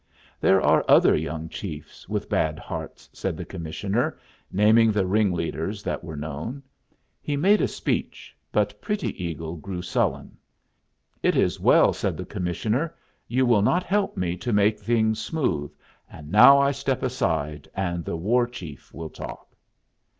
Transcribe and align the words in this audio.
"There 0.39 0.59
are 0.59 0.83
other 0.87 1.15
young 1.15 1.47
chiefs 1.47 2.09
with 2.09 2.27
bad 2.27 2.57
hearts," 2.57 3.07
said 3.13 3.37
the 3.37 3.45
commissioner, 3.45 4.17
naming 4.51 4.91
the 4.91 5.05
ringleaders 5.05 5.83
that 5.83 6.03
were 6.03 6.15
known. 6.15 6.63
He 7.21 7.37
made 7.37 7.61
a 7.61 7.67
speech, 7.67 8.35
but 8.51 8.81
Pretty 8.81 9.23
Eagle 9.23 9.57
grew 9.57 9.83
sullen. 9.83 10.39
"It 11.21 11.35
is 11.35 11.59
well," 11.59 11.93
said 11.93 12.17
the 12.17 12.25
commissioner; 12.25 12.95
"you 13.27 13.45
will 13.45 13.61
not 13.61 13.83
help 13.83 14.17
me 14.17 14.35
to 14.37 14.51
make 14.51 14.79
things 14.79 15.19
smooth, 15.21 15.71
and 16.11 16.31
now 16.31 16.57
I 16.57 16.71
step 16.71 17.03
aside 17.03 17.69
and 17.75 18.03
the 18.03 18.17
war 18.17 18.47
chief 18.47 18.91
will 18.95 19.11
talk." 19.11 19.51